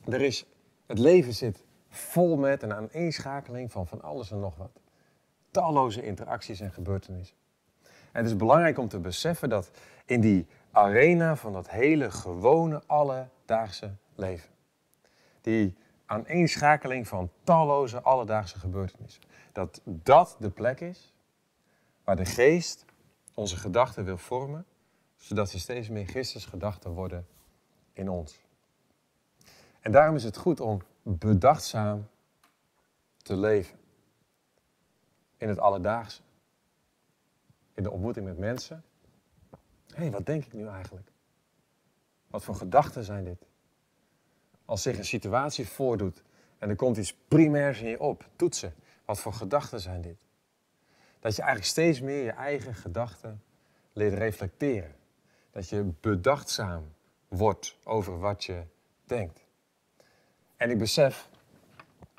er 0.05 0.21
is, 0.21 0.45
het 0.85 0.99
leven 0.99 1.33
zit 1.33 1.63
vol 1.89 2.37
met 2.37 2.63
een 2.63 2.73
aaneenschakeling 2.73 3.71
van 3.71 3.87
van 3.87 4.01
alles 4.01 4.31
en 4.31 4.39
nog 4.39 4.55
wat. 4.55 4.79
Talloze 5.51 6.03
interacties 6.03 6.59
en 6.59 6.71
gebeurtenissen. 6.71 7.35
En 7.83 8.21
het 8.23 8.25
is 8.25 8.35
belangrijk 8.35 8.77
om 8.77 8.87
te 8.87 8.99
beseffen 8.99 9.49
dat 9.49 9.71
in 10.05 10.21
die 10.21 10.47
arena 10.71 11.35
van 11.35 11.53
dat 11.53 11.69
hele 11.69 12.11
gewone 12.11 12.81
alledaagse 12.85 13.91
leven, 14.15 14.49
die 15.41 15.77
aaneenschakeling 16.05 17.07
van 17.07 17.29
talloze 17.43 18.01
alledaagse 18.01 18.59
gebeurtenissen, 18.59 19.23
dat 19.51 19.81
dat 19.83 20.35
de 20.39 20.49
plek 20.49 20.79
is 20.79 21.13
waar 22.03 22.15
de 22.15 22.25
geest 22.25 22.85
onze 23.39 23.57
gedachten 23.57 24.05
wil 24.05 24.17
vormen, 24.17 24.65
zodat 25.17 25.49
ze 25.49 25.59
steeds 25.59 25.89
meer 25.89 26.07
geestesgedachten 26.07 26.91
worden 26.91 27.27
in 27.93 28.09
ons. 28.09 28.39
En 29.79 29.91
daarom 29.91 30.15
is 30.15 30.23
het 30.23 30.37
goed 30.37 30.59
om 30.59 30.81
bedachtzaam 31.03 32.07
te 33.17 33.35
leven. 33.35 33.79
In 35.37 35.47
het 35.47 35.59
alledaagse. 35.59 36.21
In 37.73 37.83
de 37.83 37.91
ontmoeting 37.91 38.25
met 38.25 38.37
mensen. 38.37 38.83
Hé, 39.87 39.95
hey, 39.95 40.11
wat 40.11 40.25
denk 40.25 40.45
ik 40.45 40.53
nu 40.53 40.67
eigenlijk? 40.67 41.11
Wat 42.27 42.43
voor 42.43 42.55
gedachten 42.55 43.03
zijn 43.03 43.23
dit? 43.23 43.47
Als 44.65 44.81
zich 44.81 44.97
een 44.97 45.05
situatie 45.05 45.67
voordoet 45.67 46.23
en 46.57 46.69
er 46.69 46.75
komt 46.75 46.97
iets 46.97 47.15
primairs 47.27 47.81
in 47.81 47.89
je 47.89 47.99
op, 47.99 48.29
toetsen. 48.35 48.75
Wat 49.05 49.19
voor 49.19 49.33
gedachten 49.33 49.79
zijn 49.79 50.01
dit? 50.01 50.28
Dat 51.19 51.35
je 51.35 51.41
eigenlijk 51.41 51.71
steeds 51.71 52.01
meer 52.01 52.23
je 52.23 52.31
eigen 52.31 52.75
gedachten 52.75 53.41
leert 53.93 54.13
reflecteren. 54.13 54.95
Dat 55.51 55.69
je 55.69 55.91
bedachtzaam 56.01 56.93
wordt 57.27 57.77
over 57.83 58.19
wat 58.19 58.43
je 58.43 58.63
denkt. 59.05 59.45
En 60.57 60.69
ik 60.69 60.77
besef, 60.77 61.29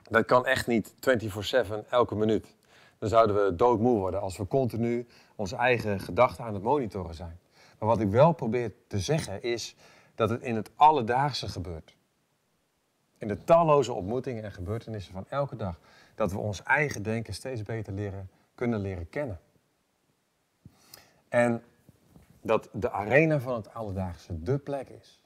dat 0.02 0.25
kan 0.25 0.47
echt 0.47 0.66
niet 0.66 0.95
24/7 1.00 1.88
elke 1.88 2.14
minuut. 2.14 2.54
Dan 2.99 3.09
zouden 3.09 3.45
we 3.45 3.57
doodmoe 3.57 3.99
worden 3.99 4.21
als 4.21 4.37
we 4.37 4.47
continu 4.47 5.07
onze 5.35 5.57
eigen 5.57 6.00
gedachten 6.00 6.45
aan 6.45 6.54
het 6.54 6.62
monitoren 6.62 7.14
zijn. 7.14 7.38
Maar 7.78 7.88
wat 7.88 8.00
ik 8.00 8.09
wel 8.09 8.33
probeer 8.33 8.73
te 8.87 8.99
zeggen 8.99 9.42
is 9.42 9.75
dat 10.14 10.30
het 10.30 10.42
in 10.42 10.57
het 10.57 10.71
alledaagse 10.76 11.49
gebeurt. 11.49 11.97
In 13.19 13.28
de 13.28 13.45
talloze 13.45 13.92
ontmoetingen 13.92 14.45
en 14.45 14.52
gebeurtenissen 14.52 15.12
van 15.12 15.26
elke 15.28 15.57
dag. 15.57 15.78
Dat 16.14 16.33
we 16.33 16.38
ons 16.38 16.62
eigen 16.62 17.02
denken 17.02 17.35
steeds 17.35 17.62
beter 17.62 17.92
leren, 17.92 18.30
kunnen 18.61 18.81
leren 18.81 19.09
kennen. 19.09 19.40
En 21.29 21.62
dat 22.40 22.69
de 22.73 22.90
arena 22.90 23.40
van 23.40 23.55
het 23.55 23.75
alledaagse 23.75 24.43
de 24.43 24.59
plek 24.59 24.88
is 24.88 25.23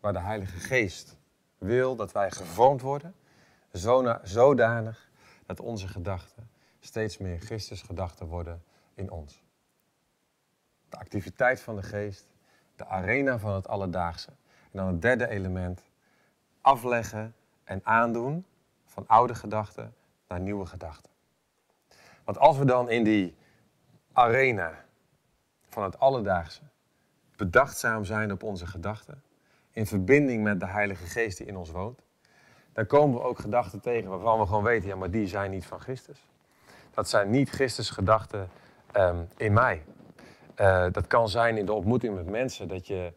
waar 0.00 0.12
de 0.12 0.18
Heilige 0.18 0.58
Geest 0.58 1.16
wil 1.58 1.96
dat 1.96 2.12
wij 2.12 2.30
gevormd 2.30 2.80
worden, 2.80 3.14
zodanig 4.22 5.10
dat 5.46 5.60
onze 5.60 5.88
gedachten 5.88 6.50
steeds 6.80 7.18
meer 7.18 7.38
Christusgedachten 7.38 8.26
worden 8.26 8.62
in 8.94 9.10
ons. 9.10 9.42
De 10.88 10.96
activiteit 10.96 11.60
van 11.60 11.76
de 11.76 11.82
geest, 11.82 12.26
de 12.76 12.86
arena 12.86 13.38
van 13.38 13.52
het 13.52 13.68
alledaagse. 13.68 14.30
En 14.62 14.78
dan 14.78 14.86
het 14.86 15.02
derde 15.02 15.28
element, 15.28 15.82
afleggen 16.60 17.34
en 17.64 17.80
aandoen 17.84 18.46
van 18.84 19.06
oude 19.06 19.34
gedachten 19.34 19.94
naar 20.28 20.40
nieuwe 20.40 20.66
gedachten. 20.66 21.10
Want 22.30 22.42
als 22.42 22.58
we 22.58 22.64
dan 22.64 22.90
in 22.90 23.04
die 23.04 23.36
arena 24.12 24.84
van 25.68 25.82
het 25.82 25.98
alledaagse 25.98 26.60
bedachtzaam 27.36 28.04
zijn 28.04 28.32
op 28.32 28.42
onze 28.42 28.66
gedachten, 28.66 29.22
in 29.70 29.86
verbinding 29.86 30.42
met 30.42 30.60
de 30.60 30.66
Heilige 30.66 31.06
Geest 31.06 31.38
die 31.38 31.46
in 31.46 31.56
ons 31.56 31.70
woont, 31.70 32.00
dan 32.72 32.86
komen 32.86 33.20
we 33.20 33.24
ook 33.24 33.38
gedachten 33.38 33.80
tegen 33.80 34.10
waarvan 34.10 34.38
we 34.38 34.46
gewoon 34.46 34.62
weten, 34.62 34.88
ja, 34.88 34.96
maar 34.96 35.10
die 35.10 35.26
zijn 35.26 35.50
niet 35.50 35.66
van 35.66 35.80
Christus. 35.80 36.26
Dat 36.90 37.08
zijn 37.08 37.30
niet 37.30 37.50
Christus 37.50 37.90
gedachten 37.90 38.48
um, 38.96 39.28
in 39.36 39.52
mij. 39.52 39.82
Uh, 40.60 40.86
dat 40.92 41.06
kan 41.06 41.28
zijn 41.28 41.56
in 41.56 41.66
de 41.66 41.72
ontmoeting 41.72 42.14
met 42.14 42.26
mensen, 42.26 42.68
dat 42.68 42.86
je 42.86 43.12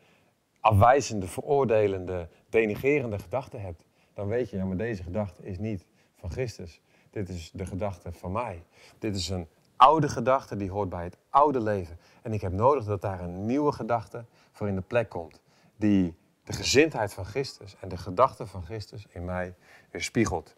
afwijzende, 0.60 1.28
veroordelende, 1.28 2.28
denigerende 2.50 3.20
gedachten 3.20 3.62
hebt. 3.62 3.86
Dan 4.14 4.28
weet 4.28 4.50
je, 4.50 4.58
ja, 4.58 4.66
maar 4.66 4.78
deze 4.78 5.04
gedachte 5.04 5.44
is 5.46 5.58
niet 5.58 5.86
van 6.16 6.32
Christus. 6.32 6.82
Dit 7.14 7.30
is 7.30 7.52
de 7.54 7.66
gedachte 7.66 8.12
van 8.12 8.32
mij. 8.32 8.64
Dit 9.00 9.16
is 9.16 9.30
een 9.30 9.48
oude 9.76 10.10
gedachte 10.10 10.58
die 10.58 10.72
hoort 10.72 10.90
bij 10.90 11.04
het 11.04 11.18
oude 11.30 11.60
leven. 11.60 11.98
En 12.22 12.34
ik 12.34 12.42
heb 12.42 12.52
nodig 12.52 12.86
dat 12.86 13.02
daar 13.02 13.22
een 13.22 13.46
nieuwe 13.46 13.72
gedachte 13.72 14.26
voor 14.52 14.68
in 14.68 14.76
de 14.76 14.82
plek 14.82 15.10
komt. 15.10 15.42
Die 15.76 16.16
de 16.44 16.54
gezindheid 16.54 17.14
van 17.14 17.26
Christus 17.26 17.76
en 17.80 17.90
de 17.90 17.98
gedachte 17.98 18.48
van 18.48 18.66
Christus 18.66 19.06
in 19.10 19.26
mij 19.26 19.56
weerspiegelt. 19.92 20.56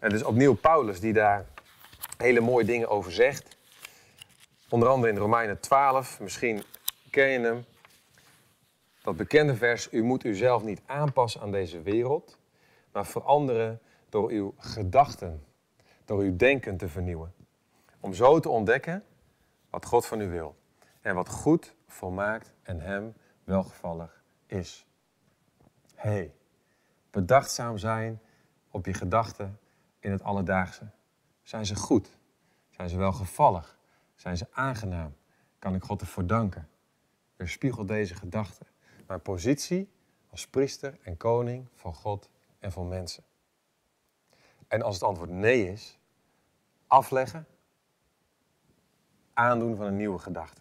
En 0.00 0.08
dus 0.08 0.22
opnieuw 0.24 0.54
Paulus 0.54 1.00
die 1.00 1.12
daar 1.12 1.46
hele 2.18 2.40
mooie 2.40 2.64
dingen 2.64 2.88
over 2.88 3.12
zegt. 3.12 3.56
Onder 4.68 4.88
andere 4.88 5.12
in 5.12 5.18
Romeinen 5.18 5.60
12, 5.60 6.20
misschien 6.20 6.62
ken 7.10 7.28
je 7.28 7.38
hem. 7.38 7.64
Dat 9.02 9.16
bekende 9.16 9.56
vers, 9.56 9.88
u 9.90 10.02
moet 10.02 10.24
uzelf 10.24 10.62
niet 10.62 10.80
aanpassen 10.86 11.40
aan 11.40 11.50
deze 11.50 11.82
wereld, 11.82 12.38
maar 12.92 13.06
veranderen 13.06 13.80
door 14.08 14.30
uw 14.30 14.54
gedachten, 14.56 15.45
door 16.06 16.20
uw 16.20 16.36
denken 16.36 16.76
te 16.76 16.88
vernieuwen. 16.88 17.34
Om 18.00 18.14
zo 18.14 18.40
te 18.40 18.48
ontdekken 18.48 19.04
wat 19.70 19.84
God 19.84 20.06
van 20.06 20.20
u 20.20 20.28
wil 20.28 20.56
en 21.00 21.14
wat 21.14 21.28
goed, 21.28 21.74
volmaakt 21.86 22.52
en 22.62 22.80
hem 22.80 23.14
welgevallig 23.44 24.22
is 24.46 24.86
hey, 25.96 26.34
bedachtzaam 27.10 27.78
zijn 27.78 28.20
op 28.70 28.86
je 28.86 28.94
gedachten 28.94 29.58
in 30.00 30.10
het 30.10 30.22
alledaagse. 30.22 30.86
Zijn 31.42 31.66
ze 31.66 31.74
goed? 31.74 32.18
Zijn 32.68 32.88
ze 32.88 32.96
welgevallig? 32.96 33.78
Zijn 34.14 34.36
ze 34.36 34.46
aangenaam? 34.50 35.16
Kan 35.58 35.74
ik 35.74 35.82
God 35.82 36.00
ervoor 36.00 36.26
danken? 36.26 36.68
Weerspiegelt 37.36 37.88
deze 37.88 38.14
gedachte 38.14 38.64
mijn 39.06 39.22
positie 39.22 39.90
als 40.30 40.48
priester 40.48 40.98
en 41.02 41.16
koning 41.16 41.68
van 41.74 41.94
God 41.94 42.30
en 42.58 42.72
van 42.72 42.88
mensen? 42.88 43.24
En 44.68 44.82
als 44.82 44.94
het 44.94 45.04
antwoord 45.04 45.30
nee 45.30 45.72
is, 45.72 45.98
afleggen, 46.86 47.46
aandoen 49.32 49.76
van 49.76 49.86
een 49.86 49.96
nieuwe 49.96 50.18
gedachte. 50.18 50.60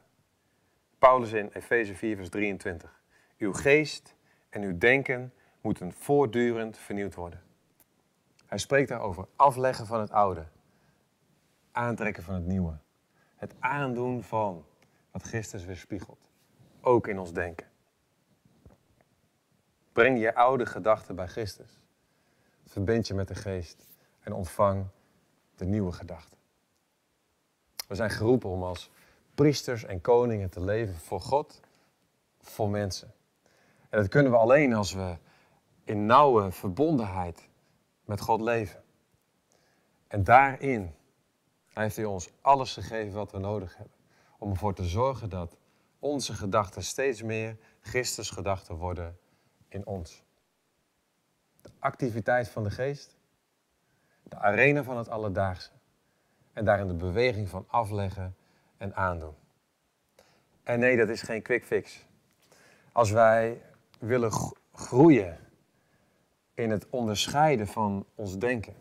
Paulus 1.00 1.32
in 1.32 1.50
Efeze 1.54 1.96
4, 1.96 2.16
vers 2.16 2.30
23. 2.30 3.04
Uw 3.38 3.54
geest 3.54 4.16
en 4.50 4.62
uw 4.62 4.78
denken 4.78 5.34
moeten 5.62 5.94
voortdurend 5.94 6.78
vernieuwd 6.78 7.16
worden. 7.16 7.44
Hij 8.46 8.58
spreekt 8.58 8.90
daarover 8.90 9.28
afleggen 9.36 9.86
van 9.86 10.00
het 10.00 10.12
oude, 10.12 10.48
aantrekken 11.72 12.24
van 12.24 12.34
het 12.34 12.46
nieuwe. 12.46 12.78
Het 13.36 13.56
aandoen 13.60 14.24
van 14.24 14.66
wat 15.12 15.24
Christus 15.24 15.66
weerspiegelt, 15.66 16.30
ook 16.82 17.08
in 17.08 17.20
ons 17.20 17.34
denken. 17.34 17.68
Breng 19.92 20.20
je 20.20 20.36
oude 20.36 20.66
gedachten 20.66 21.16
bij 21.16 21.28
Christus. 21.28 21.82
Verbind 22.66 23.08
je 23.08 23.14
met 23.14 23.28
de 23.28 23.36
geest 23.36 23.88
en 24.26 24.34
ontvang 24.34 24.88
de 25.56 25.66
nieuwe 25.66 25.92
gedachten. 25.92 26.38
We 27.88 27.96
zijn 27.96 28.10
geroepen 28.10 28.50
om 28.50 28.64
als 28.64 28.92
priesters 29.36 29.84
en 29.84 30.02
koningen 30.02 30.50
te 30.50 30.62
leven 30.62 30.96
voor 30.96 31.22
God, 31.22 31.60
voor 32.40 32.70
mensen. 32.70 33.14
En 33.90 34.00
dat 34.00 34.08
kunnen 34.08 34.32
we 34.32 34.38
alleen 34.38 34.74
als 34.74 34.94
we 34.94 35.18
in 35.84 36.06
nauwe 36.06 36.52
verbondenheid 36.52 37.48
met 38.06 38.22
God 38.22 38.42
leven. 38.42 38.84
En 40.08 40.24
daarin 40.24 40.96
heeft 41.74 41.96
hij 41.96 42.06
ons 42.06 42.30
alles 42.42 42.74
gegeven 42.74 43.14
wat 43.14 43.32
we 43.32 43.40
nodig 43.40 43.78
hebben. 43.78 43.94
om 44.38 44.52
ervoor 44.52 44.74
te 44.74 44.86
zorgen 44.86 45.30
dat 45.30 45.58
onze 46.00 46.34
gedachten 46.34 46.84
steeds 46.84 47.22
meer 47.22 47.58
Christus 47.82 48.30
gedachten 48.30 48.76
worden 48.76 49.18
in 49.68 49.86
ons. 49.86 50.24
De 51.62 51.70
activiteit 51.80 52.50
van 52.50 52.64
de 52.64 52.72
geest, 52.72 53.16
de 54.30 54.38
arena 54.38 54.84
van 54.84 54.98
het 54.98 55.10
alledaagse 55.10 55.70
en 56.54 56.66
daarin 56.66 56.88
de 56.88 56.94
beweging 56.94 57.50
van 57.50 57.66
afleggen 57.68 58.36
en 58.78 58.96
aandoen. 58.96 59.36
En 60.64 60.80
nee, 60.80 60.98
dat 60.98 61.10
is 61.10 61.22
geen 61.22 61.42
quick 61.42 61.66
fix. 61.66 62.06
Als 62.92 63.12
wij 63.12 63.62
willen 64.00 64.32
groeien 64.74 65.40
in 66.54 66.70
het 66.70 66.90
onderscheiden 66.90 67.68
van 67.68 68.06
ons 68.16 68.38
denken, 68.38 68.76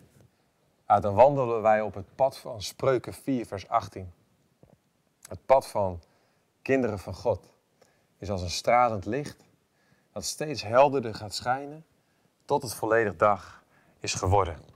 dan 0.86 1.14
wandelen 1.14 1.62
wij 1.62 1.80
op 1.80 1.94
het 1.94 2.14
pad 2.14 2.38
van 2.38 2.62
Spreuken 2.62 3.14
4, 3.14 3.46
vers 3.46 3.68
18. 3.68 4.12
Het 5.28 5.46
pad 5.46 5.66
van 5.66 6.02
kinderen 6.62 6.98
van 6.98 7.14
God 7.14 7.52
is 8.18 8.30
als 8.30 8.42
een 8.42 8.50
stralend 8.50 9.04
licht 9.04 9.44
dat 10.12 10.24
steeds 10.24 10.62
helderder 10.62 11.14
gaat 11.14 11.34
schijnen 11.34 11.84
tot 12.44 12.62
het 12.62 12.74
volledig 12.74 13.16
dag 13.16 13.64
is 14.00 14.14
geworden. 14.14 14.73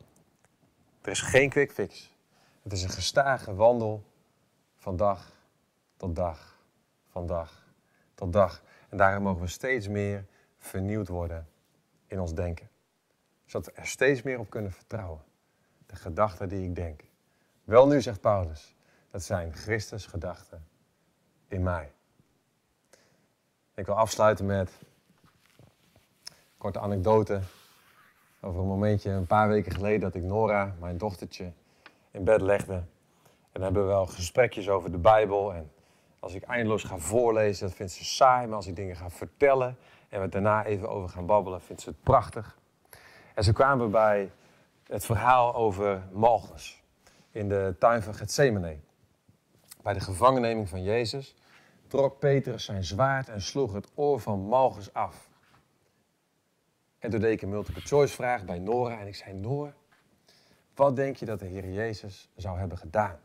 Er 1.09 1.15
is 1.15 1.21
geen 1.21 1.49
quick 1.49 1.73
fix. 1.73 2.15
Het 2.63 2.73
is 2.73 2.83
een 2.83 2.91
gestage 2.91 3.55
wandel 3.55 4.05
van 4.77 4.97
dag 4.97 5.33
tot 5.97 6.17
dag, 6.17 6.59
van 7.11 7.27
dag 7.27 7.67
tot 8.15 8.33
dag. 8.33 8.63
En 8.89 8.97
daarom 8.97 9.23
mogen 9.23 9.41
we 9.43 9.49
steeds 9.49 9.89
meer 9.89 10.25
vernieuwd 10.59 11.09
worden 11.09 11.49
in 12.07 12.21
ons 12.21 12.35
denken. 12.35 12.69
Zodat 13.45 13.67
we 13.67 13.81
er 13.81 13.87
steeds 13.87 14.23
meer 14.23 14.39
op 14.39 14.51
kunnen 14.51 14.73
vertrouwen. 14.73 15.23
De 15.87 15.97
gedachten 15.97 16.49
die 16.49 16.65
ik 16.65 16.75
denk. 16.75 17.01
Wel 17.65 17.87
nu, 17.87 18.01
zegt 18.01 18.21
Paulus, 18.21 18.75
dat 19.11 19.23
zijn 19.23 19.55
Christus 19.55 20.07
gedachten 20.07 20.67
in 21.47 21.63
mij. 21.63 21.93
Ik 23.75 23.87
wil 23.87 23.95
afsluiten 23.95 24.47
met 24.47 24.71
een 26.25 26.35
korte 26.59 26.81
anekdote 26.81 27.41
over 28.41 28.61
een 28.61 28.67
momentje 28.67 29.11
een 29.11 29.27
paar 29.27 29.49
weken 29.49 29.73
geleden 29.73 30.01
dat 30.01 30.15
ik 30.15 30.23
Nora, 30.23 30.75
mijn 30.81 30.99
dochtertje, 30.99 31.53
in 32.11 32.25
bed 32.25 32.41
legde. 32.41 32.73
En 32.73 32.85
dan 33.53 33.63
hebben 33.63 33.83
we 33.83 33.89
wel 33.89 34.07
gesprekjes 34.07 34.69
over 34.69 34.91
de 34.91 34.99
Bijbel. 34.99 35.55
En 35.55 35.71
als 36.19 36.35
ik 36.35 36.43
eindeloos 36.43 36.83
ga 36.83 36.99
voorlezen, 36.99 37.67
dat 37.67 37.77
vindt 37.77 37.93
ze 37.93 38.05
saai. 38.05 38.47
Maar 38.47 38.57
als 38.57 38.67
ik 38.67 38.77
dingen 38.77 38.97
ga 38.97 39.11
vertellen 39.11 39.77
en 40.09 40.21
we 40.21 40.29
daarna 40.29 40.65
even 40.65 40.89
over 40.89 41.09
gaan 41.09 41.27
babbelen, 41.27 41.61
vindt 41.61 41.83
ze 41.83 41.89
het 41.89 42.03
prachtig. 42.03 42.59
En 43.35 43.45
ze 43.45 43.53
kwamen 43.53 43.91
bij 43.91 44.31
het 44.87 45.05
verhaal 45.05 45.55
over 45.55 46.03
Malchus 46.13 46.83
in 47.31 47.49
de 47.49 47.77
tuin 47.79 48.03
van 48.03 48.15
Gethsemane. 48.15 48.77
Bij 49.83 49.93
de 49.93 50.01
gevangenneming 50.01 50.69
van 50.69 50.83
Jezus 50.83 51.35
trok 51.87 52.19
Petrus 52.19 52.65
zijn 52.65 52.85
zwaard 52.85 53.29
en 53.29 53.43
sloeg 53.43 53.73
het 53.73 53.89
oor 53.95 54.21
van 54.21 54.41
Malchus 54.41 54.93
af. 54.93 55.28
En 56.99 57.11
toen 57.11 57.21
deed 57.21 57.33
ik 57.33 57.43
een 57.43 57.49
multiple 57.49 57.81
choice 57.81 58.15
vraag 58.15 58.45
bij 58.45 58.59
Nora 58.59 59.01
en 59.01 59.07
ik 59.07 59.15
zei, 59.15 59.35
Nora, 59.35 59.75
wat 60.75 60.97
denk 60.97 61.17
je 61.17 61.25
dat 61.25 61.39
de 61.39 61.47
Heer 61.47 61.73
Jezus 61.73 62.31
zou 62.37 62.59
hebben 62.59 62.79
gedaan? 62.79 63.21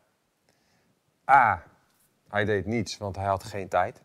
A, 1.32 1.64
hij 2.28 2.46
deed 2.46 2.66
niets, 2.66 2.98
want 2.98 3.16
hij 3.16 3.26
had 3.26 3.44
geen 3.44 3.68
tijd. 3.68 4.02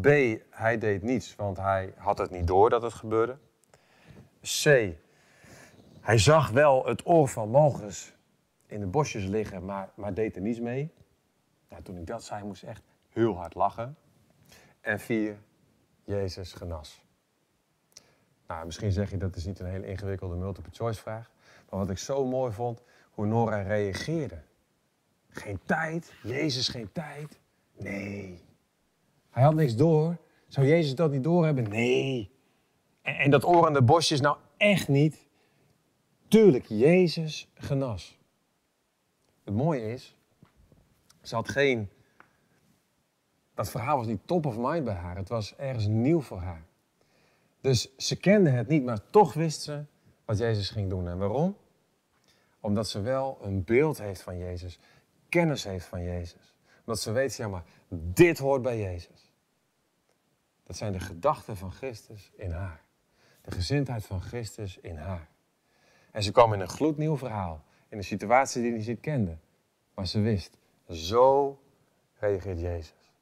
B, 0.00 0.06
hij 0.50 0.78
deed 0.78 1.02
niets, 1.02 1.36
want 1.36 1.56
hij 1.56 1.94
had 1.96 2.18
het 2.18 2.30
niet 2.30 2.46
door 2.46 2.70
dat 2.70 2.82
het 2.82 2.92
gebeurde. 2.92 3.38
C, 4.40 4.64
hij 6.00 6.18
zag 6.18 6.50
wel 6.50 6.86
het 6.86 7.06
oor 7.06 7.28
van 7.28 7.50
Malchus 7.50 8.14
in 8.66 8.80
de 8.80 8.86
bosjes 8.86 9.24
liggen, 9.24 9.64
maar, 9.64 9.90
maar 9.94 10.14
deed 10.14 10.36
er 10.36 10.42
niets 10.42 10.60
mee. 10.60 10.94
Nou, 11.68 11.82
toen 11.82 11.96
ik 11.96 12.06
dat 12.06 12.24
zei, 12.24 12.44
moest 12.44 12.62
ik 12.62 12.68
echt 12.68 12.82
heel 13.08 13.36
hard 13.36 13.54
lachen. 13.54 13.96
En 14.80 15.00
vier, 15.00 15.38
Jezus 16.04 16.52
genas. 16.52 17.04
Nou, 18.52 18.64
misschien 18.64 18.92
zeg 18.92 19.10
je 19.10 19.16
dat 19.16 19.36
is 19.36 19.44
niet 19.44 19.58
een 19.58 19.66
hele 19.66 19.86
ingewikkelde 19.86 20.36
multiple 20.36 20.72
choice 20.72 21.00
vraag. 21.00 21.30
Maar 21.70 21.80
wat 21.80 21.90
ik 21.90 21.98
zo 21.98 22.24
mooi 22.24 22.52
vond, 22.52 22.82
hoe 23.10 23.26
Nora 23.26 23.62
reageerde. 23.62 24.42
Geen 25.28 25.60
tijd, 25.64 26.12
Jezus 26.22 26.68
geen 26.68 26.92
tijd. 26.92 27.40
Nee. 27.78 28.40
Hij 29.30 29.42
had 29.42 29.54
niks 29.54 29.76
door. 29.76 30.16
Zou 30.48 30.66
Jezus 30.66 30.94
dat 30.94 31.10
niet 31.10 31.24
doorhebben? 31.24 31.68
Nee. 31.68 32.30
En, 33.02 33.14
en 33.14 33.30
dat 33.30 33.44
oor 33.44 33.66
aan 33.66 33.72
de 33.72 33.82
bosjes 33.82 34.20
nou 34.20 34.36
echt 34.56 34.88
niet. 34.88 35.26
Tuurlijk, 36.28 36.66
Jezus 36.66 37.48
genas. 37.54 38.18
Het 39.44 39.54
mooie 39.54 39.92
is, 39.92 40.16
ze 41.22 41.34
had 41.34 41.48
geen. 41.48 41.90
Dat 43.54 43.70
verhaal 43.70 43.96
was 43.96 44.06
niet 44.06 44.26
top 44.26 44.46
of 44.46 44.56
mind 44.58 44.84
bij 44.84 44.94
haar. 44.94 45.16
Het 45.16 45.28
was 45.28 45.56
ergens 45.56 45.86
nieuw 45.86 46.20
voor 46.20 46.38
haar. 46.38 46.70
Dus 47.62 47.96
ze 47.96 48.16
kende 48.16 48.50
het 48.50 48.68
niet, 48.68 48.84
maar 48.84 49.10
toch 49.10 49.34
wist 49.34 49.62
ze 49.62 49.84
wat 50.24 50.38
Jezus 50.38 50.70
ging 50.70 50.90
doen. 50.90 51.08
En 51.08 51.18
waarom? 51.18 51.56
Omdat 52.60 52.88
ze 52.88 53.00
wel 53.00 53.38
een 53.42 53.64
beeld 53.64 53.98
heeft 53.98 54.22
van 54.22 54.38
Jezus, 54.38 54.78
kennis 55.28 55.64
heeft 55.64 55.86
van 55.86 56.02
Jezus. 56.02 56.54
Omdat 56.78 57.00
ze 57.00 57.12
weet, 57.12 57.36
ja 57.36 57.48
maar, 57.48 57.64
dit 57.88 58.38
hoort 58.38 58.62
bij 58.62 58.78
Jezus. 58.78 59.32
Dat 60.62 60.76
zijn 60.76 60.92
de 60.92 61.00
gedachten 61.00 61.56
van 61.56 61.72
Christus 61.72 62.30
in 62.36 62.50
haar. 62.50 62.82
De 63.42 63.50
gezindheid 63.50 64.06
van 64.06 64.22
Christus 64.22 64.78
in 64.78 64.96
haar. 64.96 65.28
En 66.10 66.22
ze 66.22 66.32
kwam 66.32 66.52
in 66.52 66.60
een 66.60 66.68
gloednieuw 66.68 67.16
verhaal. 67.16 67.64
In 67.88 67.96
een 67.96 68.04
situatie 68.04 68.62
die 68.62 68.80
ze 68.80 68.90
niet 68.90 69.00
kende. 69.00 69.36
Maar 69.94 70.06
ze 70.06 70.20
wist, 70.20 70.58
zo 70.88 71.58
reageert 72.14 72.60
Jezus. 72.60 73.12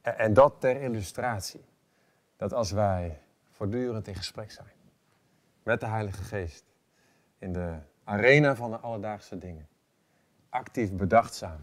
En 0.00 0.34
dat 0.34 0.60
ter 0.60 0.82
illustratie. 0.82 1.64
Dat 2.40 2.52
als 2.52 2.70
wij 2.70 3.20
voortdurend 3.50 4.08
in 4.08 4.14
gesprek 4.14 4.50
zijn 4.50 4.72
met 5.62 5.80
de 5.80 5.86
Heilige 5.86 6.22
Geest. 6.22 6.64
In 7.38 7.52
de 7.52 7.78
arena 8.04 8.56
van 8.56 8.70
de 8.70 8.76
alledaagse 8.76 9.38
dingen. 9.38 9.68
Actief 10.48 10.92
bedachtzaam. 10.92 11.60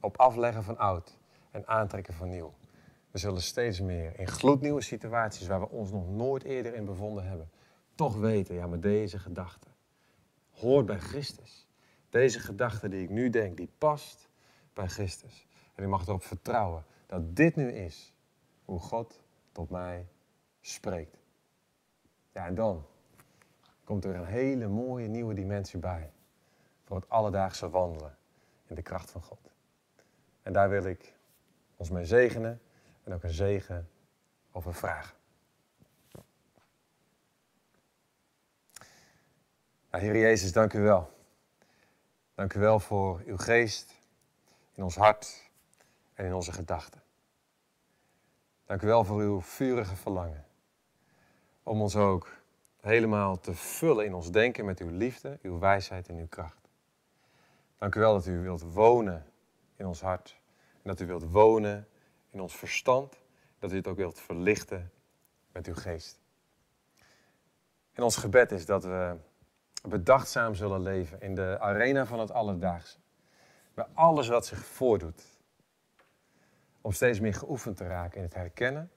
Op 0.00 0.16
afleggen 0.16 0.62
van 0.62 0.78
oud 0.78 1.18
en 1.50 1.66
aantrekken 1.66 2.14
van 2.14 2.28
nieuw. 2.28 2.54
We 3.10 3.18
zullen 3.18 3.42
steeds 3.42 3.80
meer 3.80 4.18
in 4.18 4.28
gloednieuwe 4.28 4.80
situaties 4.80 5.46
waar 5.46 5.60
we 5.60 5.68
ons 5.68 5.90
nog 5.90 6.08
nooit 6.08 6.42
eerder 6.42 6.74
in 6.74 6.84
bevonden 6.84 7.24
hebben, 7.24 7.50
toch 7.94 8.16
weten, 8.16 8.54
ja, 8.54 8.66
maar 8.66 8.80
deze 8.80 9.18
gedachte 9.18 9.68
hoort 10.50 10.86
bij 10.86 10.98
Christus. 10.98 11.68
Deze 12.10 12.38
gedachte 12.40 12.88
die 12.88 13.02
ik 13.02 13.10
nu 13.10 13.30
denk, 13.30 13.56
die 13.56 13.70
past 13.78 14.28
bij 14.72 14.88
Christus. 14.88 15.46
En 15.74 15.82
ik 15.82 15.88
mag 15.88 16.06
erop 16.06 16.22
vertrouwen 16.22 16.84
dat 17.06 17.36
dit 17.36 17.56
nu 17.56 17.72
is 17.72 18.14
hoe 18.64 18.80
God 18.80 19.21
tot 19.52 19.70
mij 19.70 20.06
spreekt. 20.60 21.16
Ja, 22.32 22.46
en 22.46 22.54
dan 22.54 22.86
komt 23.84 24.04
er 24.04 24.14
een 24.14 24.24
hele 24.26 24.68
mooie 24.68 25.08
nieuwe 25.08 25.34
dimensie 25.34 25.78
bij 25.78 26.12
voor 26.84 26.96
het 26.96 27.08
alledaagse 27.08 27.70
wandelen 27.70 28.16
in 28.66 28.74
de 28.74 28.82
kracht 28.82 29.10
van 29.10 29.22
God. 29.22 29.50
En 30.42 30.52
daar 30.52 30.68
wil 30.68 30.84
ik 30.84 31.14
ons 31.76 31.90
mee 31.90 32.04
zegenen 32.04 32.60
en 33.04 33.12
ook 33.12 33.22
een 33.22 33.30
zegen 33.30 33.88
over 34.52 34.74
vragen. 34.74 35.16
Nou, 39.90 40.04
Heer 40.04 40.16
Jezus, 40.16 40.52
dank 40.52 40.72
u 40.72 40.80
wel. 40.80 41.10
Dank 42.34 42.54
u 42.54 42.60
wel 42.60 42.80
voor 42.80 43.22
uw 43.26 43.36
geest 43.36 43.94
in 44.72 44.82
ons 44.82 44.96
hart 44.96 45.50
en 46.14 46.24
in 46.24 46.34
onze 46.34 46.52
gedachten. 46.52 47.02
Dank 48.66 48.82
u 48.82 48.86
wel 48.86 49.04
voor 49.04 49.20
uw 49.20 49.40
vurige 49.40 49.96
verlangen. 49.96 50.44
Om 51.62 51.80
ons 51.80 51.96
ook 51.96 52.28
helemaal 52.80 53.40
te 53.40 53.54
vullen 53.54 54.04
in 54.04 54.14
ons 54.14 54.30
denken 54.30 54.64
met 54.64 54.80
uw 54.80 54.90
liefde, 54.90 55.38
uw 55.42 55.58
wijsheid 55.58 56.08
en 56.08 56.16
uw 56.16 56.28
kracht. 56.28 56.68
Dank 57.78 57.94
u 57.94 58.00
wel 58.00 58.12
dat 58.12 58.26
u 58.26 58.38
wilt 58.38 58.62
wonen 58.62 59.26
in 59.76 59.86
ons 59.86 60.00
hart. 60.00 60.40
En 60.72 60.88
dat 60.88 61.00
u 61.00 61.06
wilt 61.06 61.30
wonen 61.30 61.88
in 62.30 62.40
ons 62.40 62.56
verstand. 62.56 63.20
Dat 63.58 63.72
u 63.72 63.76
het 63.76 63.86
ook 63.86 63.96
wilt 63.96 64.20
verlichten 64.20 64.92
met 65.52 65.66
uw 65.66 65.74
geest. 65.74 66.20
En 67.92 68.02
ons 68.02 68.16
gebed 68.16 68.52
is 68.52 68.66
dat 68.66 68.84
we 68.84 69.16
bedachtzaam 69.88 70.54
zullen 70.54 70.80
leven 70.80 71.20
in 71.20 71.34
de 71.34 71.56
arena 71.60 72.06
van 72.06 72.20
het 72.20 72.30
alledaagse. 72.30 72.98
Bij 73.74 73.86
alles 73.94 74.28
wat 74.28 74.46
zich 74.46 74.64
voordoet. 74.64 75.31
Om 76.82 76.92
steeds 76.92 77.20
meer 77.20 77.34
geoefend 77.34 77.76
te 77.76 77.86
raken 77.86 78.16
in 78.16 78.22
het 78.22 78.34
herkennen 78.34 78.90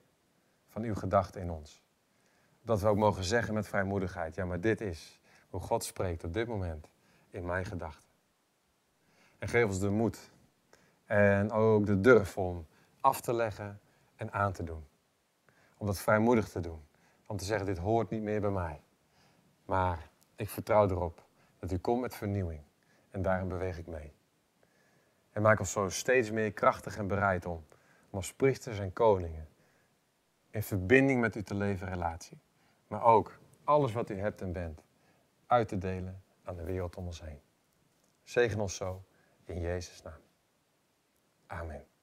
van 0.67 0.84
uw 0.84 0.95
gedachten 0.95 1.41
in 1.41 1.52
ons. 1.52 1.84
Dat 2.62 2.82
we 2.82 2.88
ook 2.88 2.98
mogen 2.98 3.24
zeggen 3.24 3.54
met 3.54 3.67
vrijmoedigheid, 3.67 4.36
ja 4.36 4.45
maar 4.45 4.62
dit 4.62 4.82
is 4.82 5.19
hoe 5.50 5.60
God 5.60 5.84
spreekt 5.84 6.24
op 6.24 6.34
dit 6.34 6.48
moment 6.48 6.89
in 7.30 7.45
mijn 7.45 7.65
gedachten. 7.65 8.10
En 9.38 9.48
geef 9.48 9.65
ons 9.65 9.80
de 9.80 9.89
moed 9.89 10.32
en 11.06 11.52
ook 11.52 11.86
de 11.86 12.02
durf 12.02 12.38
om 12.38 12.67
af 13.02 13.21
te 13.21 13.34
leggen 13.34 13.80
en 14.15 14.32
aan 14.32 14.52
te 14.52 14.63
doen. 14.63 14.86
Om 15.78 15.86
dat 15.88 16.00
vrijmoedig 16.00 16.50
te 16.50 16.60
doen. 16.60 16.84
Om 17.26 17.38
te 17.38 17.45
zeggen, 17.45 17.65
dit 17.65 17.78
hoort 17.78 18.10
niet 18.10 18.21
meer 18.21 18.41
bij 18.41 18.50
mij. 18.50 18.82
Maar 19.65 20.10
ik 20.36 20.50
vertrouw 20.50 20.89
erop 20.89 21.24
dat 21.60 21.71
u 21.71 21.78
komt 21.78 22.02
met 22.02 22.15
vernieuwing. 22.15 22.62
En 23.12 23.21
daarin 23.21 23.48
beweeg 23.48 23.78
ik 23.78 23.88
mee. 23.88 24.13
En 25.32 25.41
maak 25.41 25.60
ons 25.60 25.71
zo 25.71 25.89
steeds 25.89 26.32
meer 26.32 26.52
krachtig 26.52 26.98
en 26.98 27.08
bereid 27.08 27.45
om, 27.45 27.65
als 28.15 28.34
priesters 28.34 28.80
en 28.80 28.93
koningen 28.93 29.47
in 30.49 30.63
verbinding 30.63 31.19
met 31.19 31.36
u 31.36 31.43
te 31.43 31.56
leven 31.56 31.88
relatie. 31.88 32.38
Maar 32.88 33.04
ook 33.04 33.39
alles 33.63 33.91
wat 33.91 34.10
u 34.10 34.19
hebt 34.19 34.41
en 34.41 34.51
bent 34.51 34.84
uit 35.47 35.67
te 35.67 35.78
delen 35.78 36.23
aan 36.43 36.56
de 36.56 36.63
wereld 36.63 36.95
om 36.95 37.06
ons 37.06 37.21
heen. 37.21 37.39
Zegen 38.23 38.60
ons 38.60 38.75
zo 38.75 39.04
in 39.45 39.60
Jezus' 39.60 40.01
naam. 40.01 40.19
Amen. 41.47 41.94